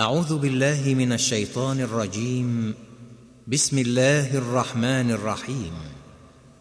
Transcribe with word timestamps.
أعوذ 0.00 0.38
بالله 0.38 0.94
من 0.94 1.12
الشيطان 1.12 1.80
الرجيم. 1.80 2.74
بسم 3.48 3.78
الله 3.78 4.38
الرحمن 4.38 5.10
الرحيم. 5.10 5.72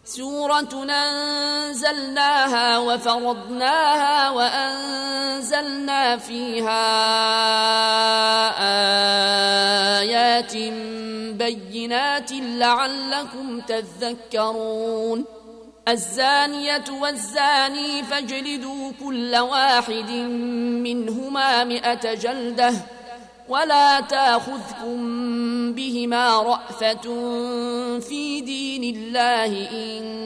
سورة 0.05 0.85
أنزلناها 0.89 2.77
وفرضناها 2.77 4.29
وأنزلنا 4.29 6.17
فيها 6.17 6.85
آيات 9.99 10.55
بينات 11.39 12.31
لعلكم 12.31 13.61
تذكرون. 13.61 15.25
الزانية 15.87 16.83
والزاني 17.01 18.03
فاجلدوا 18.03 18.91
كل 19.03 19.35
واحد 19.35 20.09
منهما 20.83 21.63
مئة 21.63 22.13
جلدة. 22.13 22.98
ولا 23.49 23.99
تاخذكم 23.99 24.99
بهما 25.73 26.41
رأفة 26.41 27.01
في 27.99 28.41
دين 28.41 28.95
الله 28.95 29.69
إن 29.71 30.19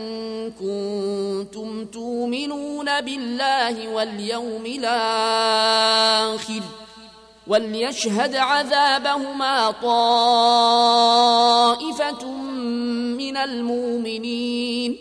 كنتم 0.52 1.86
تؤمنون 1.86 3.02
بالله 3.02 3.88
واليوم 3.88 4.66
الآخر 4.66 6.62
وليشهد 7.48 8.36
عذابهما 8.36 9.72
طائفة 9.72 10.84
من 13.18 13.38
المؤمنين 13.38 14.98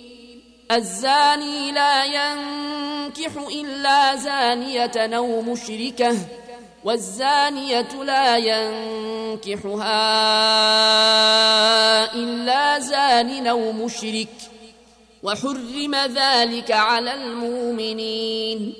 الزاني 0.72 1.72
لا 1.72 2.04
ينكح 2.04 3.32
إلا 3.50 4.16
زانية 4.16 5.16
أو 5.16 5.42
مشركة 5.42 6.16
والزانية 6.84 8.02
لا 8.02 8.36
ينكحها 8.36 9.84
إلا 12.14 12.78
زان 12.78 13.46
أو 13.46 13.72
مشرك 13.72 14.28
وحرم 15.22 15.94
ذلك 15.94 16.70
على 16.70 17.14
المؤمنين 17.14 18.74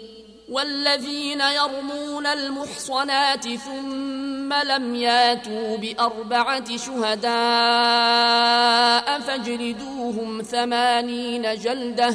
والذين 0.49 1.41
يرمون 1.41 2.27
المحصنات 2.27 3.49
ثم 3.49 4.53
لم 4.53 4.95
ياتوا 4.95 5.77
بأربعة 5.77 6.77
شهداء 6.77 7.33
فاجلدوهم 9.21 10.43
ثمانين 10.43 11.55
جلدة 11.55 12.15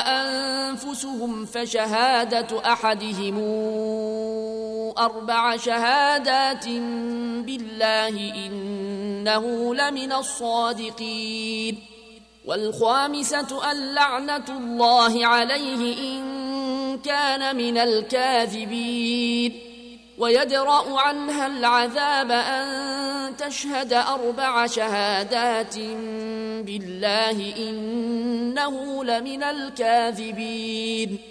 فشهادة 1.61 2.73
أحدهم 2.73 3.37
أربع 4.97 5.57
شهادات 5.57 6.67
بالله 7.45 8.33
إنه 8.45 9.75
لمن 9.75 10.11
الصادقين 10.13 11.79
والخامسة 12.45 13.71
أن 13.71 13.93
لعنة 13.95 14.45
الله 14.49 15.25
عليه 15.25 15.97
إن 15.99 16.99
كان 16.99 17.55
من 17.55 17.77
الكاذبين 17.77 19.59
ويدرأ 20.17 20.99
عنها 20.99 21.47
العذاب 21.47 22.31
أن 22.31 23.37
تشهد 23.37 23.93
أربع 23.93 24.67
شهادات 24.67 25.77
بالله 26.65 27.53
إنه 27.57 29.03
لمن 29.03 29.43
الكاذبين 29.43 31.30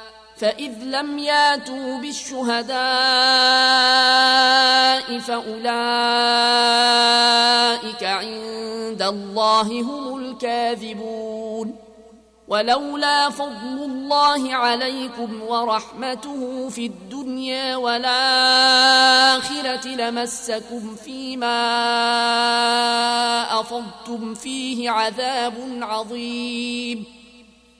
فإذ 0.41 0.71
لم 0.83 1.19
ياتوا 1.19 1.97
بالشهداء 1.97 2.71
فأولئك 5.19 5.63
عند 8.03 9.01
الله 9.01 9.81
هم 9.81 10.17
الكاذبون. 10.17 11.75
ولولا 12.47 13.29
فضل 13.29 13.83
الله 13.85 14.53
عليكم 14.55 15.41
ورحمته 15.41 16.69
في 16.69 16.85
الدنيا 16.85 17.75
والآخرة 17.75 18.17
لمسكم 19.87 20.95
فيما 20.95 21.59
أفضتم 23.59 24.33
فيه 24.33 24.89
عذاب 24.89 25.53
عظيم. 25.81 27.20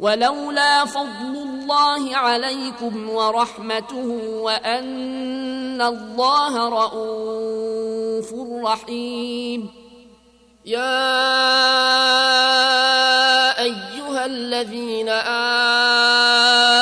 ولولا 0.00 0.84
فضل 0.84 1.36
الله 1.36 2.16
عليكم 2.16 3.10
ورحمته 3.10 4.08
وأن 4.40 5.82
الله 5.82 6.68
رؤوف 6.68 8.34
رحيم. 8.64 9.70
يا 10.66 11.12
أيها 13.62 14.26
الذين 14.26 15.08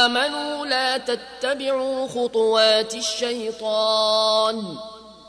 آمنوا 0.06 0.66
لا 0.66 0.98
تتبعوا 0.98 2.08
خطوات 2.08 2.94
الشيطان. 2.94 4.76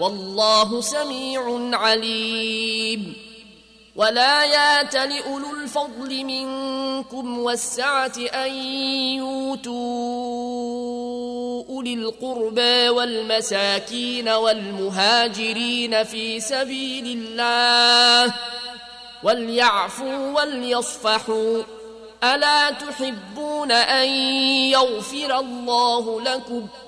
والله 0.00 0.80
سميع 0.80 1.70
عليم. 1.78 3.28
ولا 3.96 4.44
يات 4.44 4.94
لأولو 4.94 5.54
الفضل 5.62 6.24
منكم 6.24 7.38
والسعة 7.38 8.12
أن 8.18 8.52
يؤتوا 9.18 9.74
أولي 11.68 11.94
القربى 11.94 12.88
والمساكين 12.88 14.28
والمهاجرين 14.28 16.04
في 16.04 16.40
سبيل 16.40 17.06
الله 17.06 18.34
وليعفوا 19.22 20.40
وليصفحوا. 20.40 21.62
ألا 22.24 22.70
تحبون 22.70 23.72
أن 23.72 24.08
يغفر 24.70 25.38
الله 25.38 26.20
لكم 26.20 26.66
ۖ 26.84 26.87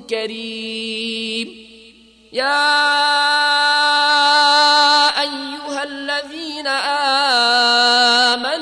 كريم. 0.09 1.67
يا 2.33 2.81
أيها 5.21 5.83
الذين 5.83 6.67
آمنوا 8.27 8.60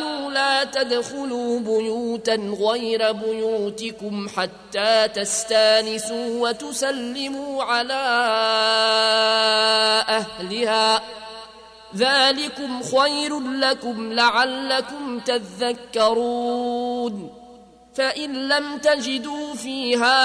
تدخلوا 0.83 1.59
بيوتا 1.59 2.35
غير 2.35 3.11
بيوتكم 3.11 4.29
حتى 4.29 5.07
تستانسوا 5.07 6.49
وتسلموا 6.49 7.63
على 7.63 7.93
أهلها. 10.09 11.01
ذلكم 11.95 12.83
خير 12.83 13.39
لكم 13.39 14.13
لعلكم 14.13 15.19
تذكرون. 15.19 16.49
فإن 17.95 18.49
لم 18.49 18.77
تجدوا 18.77 19.55
فيها 19.55 20.19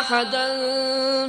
أحدا 0.00 0.48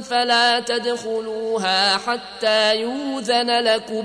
فلا 0.00 0.60
تدخلوها 0.60 1.96
حتى 1.96 2.76
يوذن 2.76 3.50
لكم. 3.50 4.04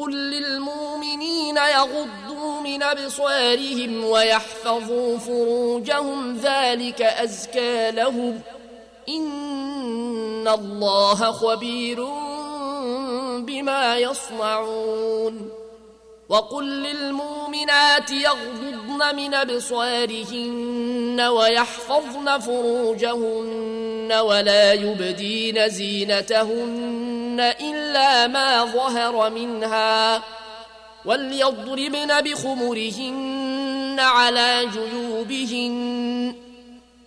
قل 0.00 0.12
للمؤمنين 0.12 1.56
يغضوا 1.56 2.60
من 2.60 2.82
أبصارهم 2.82 4.04
ويحفظوا 4.04 5.18
فروجهم 5.18 6.36
ذلك 6.36 7.02
أزكى 7.02 7.90
لهم. 7.90 8.40
إن 9.08 10.48
الله 10.48 11.14
خبير 11.14 12.04
بما 13.38 13.98
يصنعون. 13.98 15.50
وقل 16.28 16.64
للمؤمنات 16.64 18.10
يغضضن 18.10 19.16
من 19.16 19.34
أبصارهن 19.34 21.20
ويحفظن 21.20 22.38
فروجهن 22.38 24.12
ولا 24.12 24.72
يبدين 24.72 25.68
زينتهن. 25.68 27.09
إلا 27.40 28.26
ما 28.26 28.64
ظهر 28.64 29.30
منها 29.30 30.22
وليضربن 31.04 32.20
بخمرهن 32.20 33.96
على 34.00 34.68
جيوبهن 34.72 36.34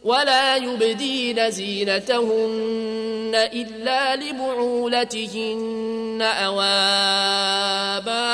ولا 0.04 0.56
يبدين 0.56 1.52
زينتهن 1.52 3.32
إلا 3.54 4.16
لبعولتهن 4.16 5.54
أو 6.22 6.62
آبائهن 6.62 8.34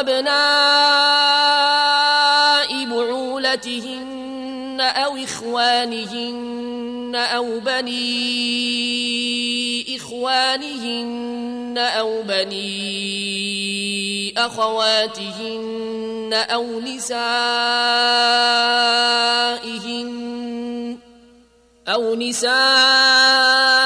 أو 0.00 0.06
أبناء 0.08 1.60
بعولتهن 2.84 4.80
أو 4.80 5.16
إخوانهن 5.16 7.14
أو 7.16 7.60
بني 7.60 8.36
إخوانهن 9.96 11.78
أو 11.78 12.22
بني 12.22 12.80
أخواتهن 14.38 16.30
أو 16.34 16.80
نسائهن 16.80 17.70
أو 21.88 22.14
نسائهن 22.14 23.79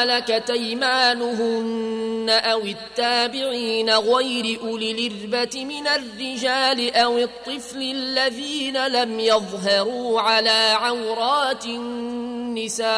ملكت 0.00 0.50
أيمانهن 0.50 2.30
أو 2.30 2.60
التابعين 2.60 3.90
غير 3.90 4.60
أولي 4.60 4.90
الإربة 4.90 5.64
من 5.64 5.86
الرجال 5.86 6.94
أو 6.94 7.18
الطفل 7.18 7.82
الذين 7.82 8.86
لم 8.86 9.20
يظهروا 9.20 10.20
على 10.20 10.76
عورات 10.80 11.64
النساء 11.66 12.90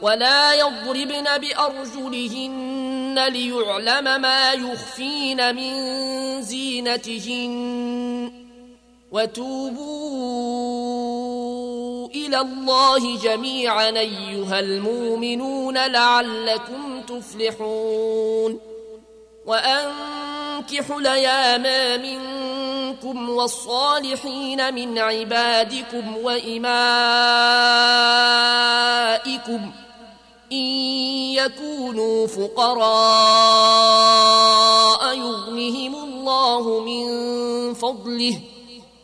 ولا 0.00 0.54
يضربن 0.54 1.38
بأرجلهن 1.38 3.26
ليعلم 3.28 4.20
ما 4.20 4.52
يخفين 4.52 5.56
من 5.56 5.72
زينتهن 6.42 8.39
وتوبوا 9.12 10.50
إلى 12.08 12.40
الله 12.40 13.16
جميعا 13.16 13.88
أيها 13.88 14.60
المؤمنون 14.60 15.86
لعلكم 15.86 17.02
تفلحون. 17.02 18.60
وأنكحوا 19.46 21.00
الأيام 21.00 21.62
منكم 22.02 23.30
والصالحين 23.30 24.74
من 24.74 24.98
عبادكم 24.98 26.16
وإمائكم 26.16 26.70
إن 30.52 30.66
يكونوا 31.34 32.26
فقراء 32.26 33.40
يغنهم 35.16 35.94
الله 35.94 36.80
من 36.80 37.04
فضله 37.74 38.40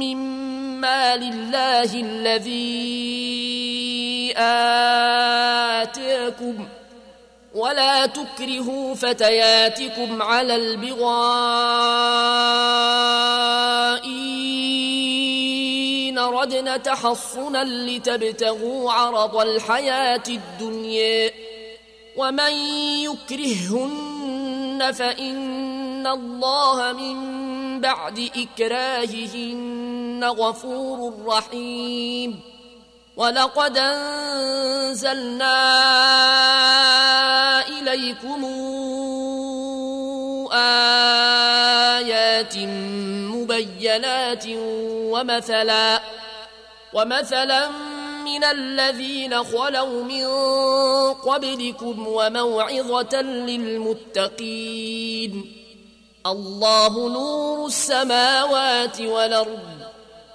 مما 0.00 1.16
لله 1.16 1.94
الذي 1.94 3.10
آتاكم 5.80 6.68
ولا 7.54 8.06
تكرهوا 8.06 8.94
فتياتكم 8.94 10.22
على 10.22 10.56
البغاء 10.56 11.00
إن 16.10 16.18
ردنا 16.18 16.76
تحصنا 16.76 17.64
لتبتغوا 17.64 18.92
عرض 18.92 19.36
الحياة 19.36 20.22
الدنيا 20.28 21.30
ومن 22.16 22.52
يكرههن 23.04 24.92
فإن 24.92 26.06
الله 26.06 26.92
من 26.92 27.40
بعد 27.80 28.30
إكراههن 28.36 29.69
غفور 30.24 31.14
رحيم. 31.26 32.40
ولقد 33.16 33.78
أنزلنا 33.78 35.58
إليكم 37.68 38.44
آيات 40.52 42.56
مبينات 43.34 44.44
ومثلا 45.12 46.02
ومثلا 46.94 47.68
من 48.24 48.44
الذين 48.44 49.44
خلوا 49.44 50.04
من 50.04 50.26
قبلكم 51.14 52.06
وموعظة 52.06 53.20
للمتقين. 53.22 55.32
الله 56.26 57.08
نور 57.08 57.66
السماوات 57.66 59.00
والأرض. 59.00 59.89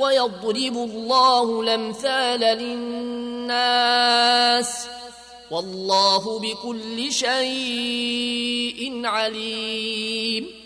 ويضرب 0.00 0.76
الله 0.76 1.60
الأمثال 1.60 2.40
للناس 2.40 3.90
والله 5.50 6.38
بكل 6.38 7.12
شيء 7.12 9.06
عليم. 9.06 10.59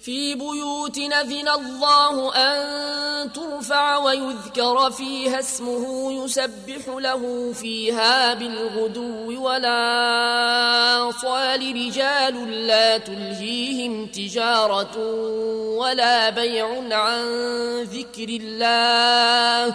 في 0.00 0.34
بيوت 0.34 0.98
نذن 0.98 1.48
الله 1.48 2.34
أن 2.34 3.32
ترفع 3.32 3.96
ويذكر 3.96 4.90
فيها 4.90 5.38
اسمه 5.38 6.12
يسبح 6.12 6.88
له 6.88 7.52
فيها 7.52 8.34
بالغدو 8.34 9.44
ولا 9.44 11.10
صال 11.22 11.60
رجال 11.60 12.66
لا 12.66 12.98
تلهيهم 12.98 14.06
تجارة 14.06 14.98
ولا 15.76 16.30
بيع 16.30 16.66
عن 16.92 17.22
ذكر 17.82 18.28
الله 18.28 19.74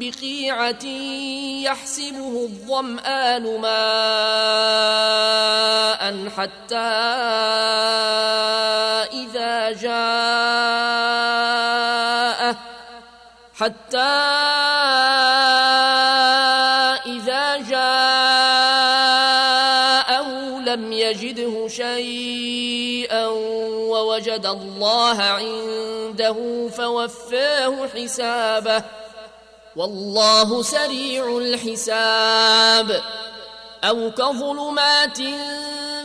بقيعة 0.00 0.84
يحسبه 1.64 2.34
الظمآن 2.48 3.44
ماء 3.60 3.70
حتى 6.28 6.76
إذا 9.12 9.72
جاءه 9.72 11.00
حتى 13.54 13.98
إذا 17.06 17.56
جاءه 17.56 18.20
لم 20.60 20.92
يجده 20.92 21.68
شيئا 21.68 23.26
ووجد 23.92 24.46
الله 24.46 25.22
عنده 25.22 26.68
فوفاه 26.68 27.88
حسابه. 27.94 28.84
والله 29.76 30.62
سريع 30.62 31.38
الحساب. 31.38 33.02
أو 33.84 34.10
كظلمات 34.10 35.18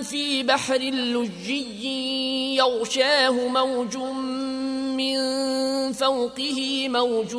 في 0.04 0.44
بحر 0.44 0.78
لجي 0.78 2.56
يغشاه 2.56 3.32
موج 3.32 3.98
من 4.98 5.18
فوقه 5.94 6.90
موج 6.90 7.36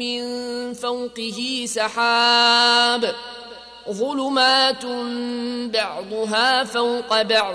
من 0.00 0.22
فوقه 0.74 1.64
سحاب. 1.66 3.14
ظلمات 3.90 4.84
بعضها 5.74 6.64
فوق 6.64 7.22
بعض. 7.22 7.54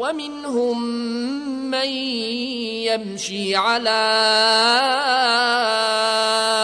ومنهم 0.00 0.82
من 1.70 1.88
يمشي 2.88 3.56
على 3.56 4.00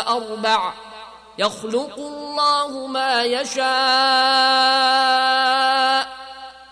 أربع 0.08 0.72
يخلق 1.38 1.98
الله 1.98 2.86
ما 2.86 3.24
يشاء 3.24 3.66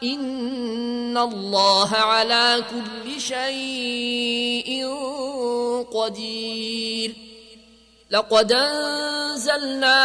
إن 0.02 1.18
الله 1.18 1.96
على 1.96 2.64
كل 2.70 3.20
شيء 3.20 4.88
قدير 5.94 7.14
لقد 8.10 8.52
أنزلنا 8.52 10.04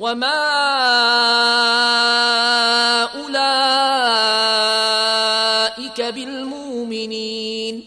وما 0.00 0.44
أولئك 3.14 3.44
بالمؤمنين 6.14 7.84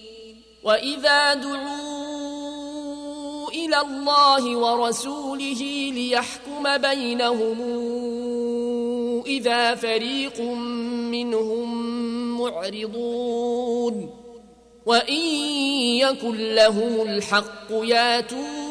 وإذا 0.63 1.34
دعوا 1.34 1.88
إلى 3.50 3.82
الله 3.82 4.56
ورسوله 4.56 5.91
ليحكم 5.93 6.78
بينهم 6.78 7.58
إذا 9.26 9.76
فريق 9.76 10.41
منهم 11.12 11.88
معرضون 12.41 14.10
وإن 14.86 15.22
يكن 16.00 16.38
لهم 16.56 17.02
الحق 17.02 17.72
ياتوا 17.72 18.66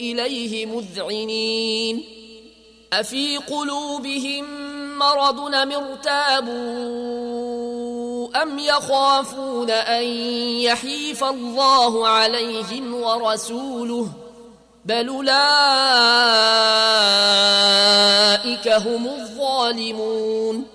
إليه 0.00 0.66
مذعنين. 0.66 2.04
أفي 2.92 3.36
قلوبهم 3.36 4.44
مرض 4.98 5.54
أم 5.54 5.72
ارتابوا 5.72 7.18
أم 8.42 8.58
يخافون 8.58 9.70
أن 9.70 10.04
يحيف 10.60 11.24
الله 11.24 12.08
عليهم 12.08 12.94
ورسوله؟ 12.94 14.08
بل 14.84 15.08
أولئك 15.08 15.38
هم 18.68 19.06
الظالمون. 19.06 20.66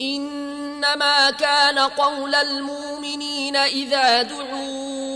إنما 0.00 1.30
كان 1.30 1.78
قول 1.78 2.34
المؤمنين 2.34 3.56
إذا 3.56 4.22
دعوا 4.22 5.15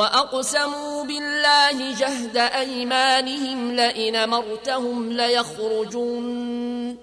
وأقسموا 0.00 1.04
بالله 1.04 1.92
جهد 1.92 2.36
أيمانهم 2.36 3.76
لئن 3.76 4.28
مرتهم 4.28 5.12
ليخرجون 5.12 6.96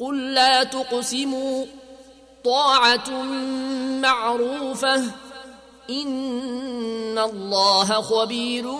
قل 0.00 0.34
لا 0.34 0.64
تقسموا 0.64 1.64
طاعة 2.44 3.22
معروفة 4.02 5.02
إن 5.90 7.18
الله 7.18 7.84
خبير 7.84 8.70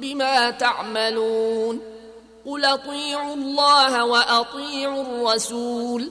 بما 0.00 0.50
تعملون 0.50 1.80
قل 2.46 2.64
أطيعوا 2.64 3.34
الله 3.34 4.04
وأطيعوا 4.04 5.02
الرسول 5.02 6.10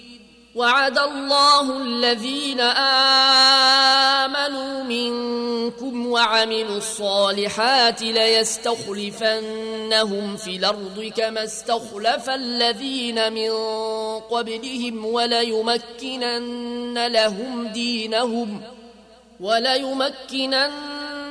وعد 0.55 0.97
الله 0.97 1.77
الذين 1.77 2.59
آمنوا 4.19 4.83
منكم 4.83 6.07
وعملوا 6.07 6.77
الصالحات 6.77 8.01
ليستخلفنهم 8.01 8.77
في 10.37 10.55
الأرض 10.55 11.11
كما 11.17 11.43
استخلف 11.43 12.29
الذين 12.29 13.33
من 13.33 13.49
قبلهم 14.19 15.05
وليمكنن 15.05 17.07
لهم 17.07 17.67
دينهم 17.67 18.61
وليمكنن 19.39 20.71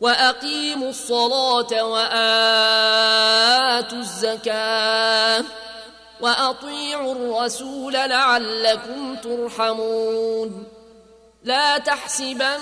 وأقيموا 0.00 0.90
الصلاة 0.90 1.84
وآتوا 1.84 3.18
الزكاة 3.98 5.44
وأطيعوا 6.20 7.12
الرسول 7.14 7.92
لعلكم 7.92 9.16
ترحمون. 9.16 10.68
لا 11.44 11.78
تحسبن 11.78 12.58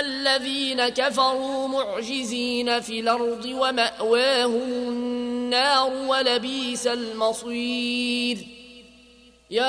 الذين 0.00 0.88
كفروا 0.88 1.68
معجزين 1.68 2.80
في 2.80 3.00
الأرض 3.00 3.44
ومأواهم 3.44 4.62
النار 4.62 5.92
ولبيس 5.92 6.86
المصير. 6.86 8.59
يا 9.50 9.66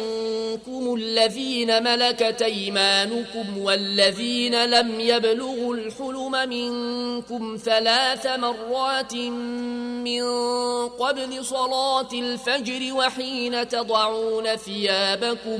الذين 0.96 1.84
ملكت 1.84 2.42
أيمانكم 2.42 3.58
والذين 3.58 4.66
لم 4.66 5.00
يبلغوا 5.00 5.76
الحلم 5.76 6.32
منكم 6.50 7.58
ثلاث 7.66 8.28
مرات 8.28 9.16
من 9.16 10.24
قبل 10.88 11.46
صلاة 11.46 12.10
الفجر 12.14 12.94
وحين 12.94 13.68
تضعون 13.68 14.56
ثيابكم 14.56 15.60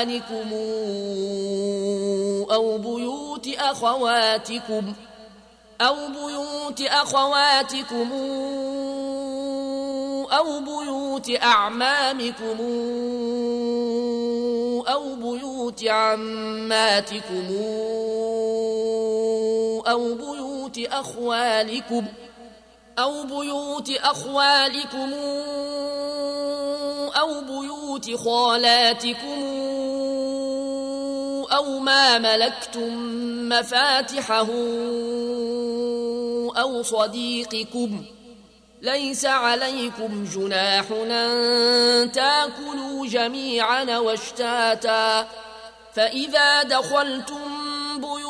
إخوانكم 0.00 0.52
أو 2.52 2.78
بيوت 2.78 3.48
أخواتكم 3.58 4.92
أو 5.80 5.96
بيوت 6.08 6.80
أخواتكم 6.80 8.12
أو 10.32 10.60
بيوت 10.60 11.30
أعمامكم 11.42 12.58
أو 14.88 15.14
بيوت 15.14 15.84
عماتكم 15.84 17.46
أو 19.88 20.14
بيوت 20.14 20.78
أخوالكم 20.78 22.04
أو 22.98 23.22
بيوت 23.22 23.90
أخوالكم 23.90 25.12
أو 27.20 27.40
بيوت 27.40 28.16
خالاتكم 28.16 29.79
أو 31.52 31.78
ما 31.78 32.18
ملكتم 32.18 32.94
مفاتحه 33.48 34.48
أو 36.60 36.82
صديقكم 36.82 38.04
ليس 38.82 39.24
عليكم 39.24 40.24
جناح 40.34 40.84
أن 40.90 42.12
تاكلوا 42.12 43.06
جميعا 43.06 43.98
واشتاتا 43.98 45.28
فإذا 45.94 46.62
دخلتم 46.62 47.50
بيوتا 47.96 48.29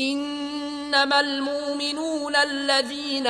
إنما 0.00 1.20
المؤمنون 1.20 2.36
الذين 2.36 3.26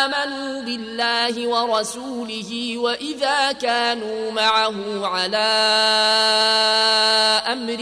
آمنوا 0.00 0.62
بالله 0.62 1.48
ورسوله 1.48 2.78
وإذا 2.78 3.52
كانوا 3.52 4.30
معه 4.30 5.06
على 5.06 5.36
أمر 7.52 7.80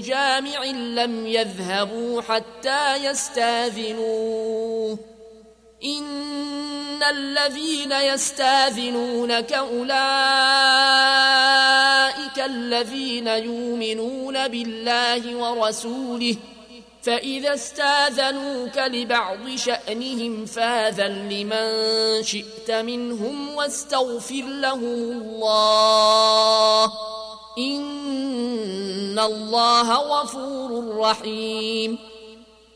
جامع 0.00 0.64
لم 0.64 1.26
يذهبوا 1.26 2.22
حتى 2.22 2.96
يستاذنوه. 2.96 4.98
إن 5.84 7.02
الذين 7.02 7.92
يستاذنونك 7.92 9.52
أولئك 9.52 9.98
الذين 12.38 13.26
يؤمنون 13.26 14.48
بالله 14.48 15.36
ورسوله 15.36 16.36
فإذا 17.02 17.54
استاذنوك 17.54 18.78
لبعض 18.78 19.56
شأنهم 19.56 20.46
فاذن 20.46 21.28
لمن 21.28 22.22
شئت 22.22 22.70
منهم 22.70 23.54
واستغفر 23.54 24.44
لهم 24.44 25.12
الله 25.12 26.92
إن 27.58 29.18
الله 29.18 29.92
غفور 29.94 30.96
رحيم 30.96 31.98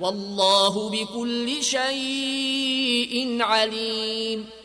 والله 0.00 0.90
بكل 0.90 1.62
شيء 1.64 3.42
عليم. 3.42 4.61